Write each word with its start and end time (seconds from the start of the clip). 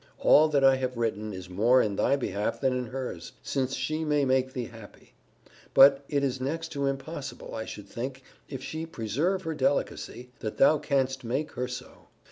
All 0.17 0.47
that 0.47 0.63
I 0.63 0.77
have 0.77 0.97
written 0.97 1.31
is 1.31 1.47
more 1.47 1.79
in 1.79 1.95
thy 1.95 2.15
behalf 2.15 2.59
than 2.59 2.75
in 2.75 2.85
her's; 2.87 3.33
since 3.43 3.75
she 3.75 4.03
may 4.03 4.25
make 4.25 4.53
thee 4.53 4.65
happy; 4.65 5.13
but 5.75 6.03
it 6.09 6.23
is 6.23 6.41
next 6.41 6.69
to 6.69 6.87
impossible, 6.87 7.53
I 7.53 7.65
should 7.65 7.87
think, 7.87 8.23
if 8.49 8.63
she 8.63 8.87
preserve 8.87 9.43
her 9.43 9.53
delicacy, 9.53 10.31
that 10.39 10.57
thou 10.57 10.79
canst 10.79 11.23
make 11.23 11.51
her 11.51 11.67
so. 11.67 12.07